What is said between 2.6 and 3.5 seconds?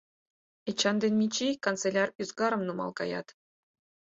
нумал каят.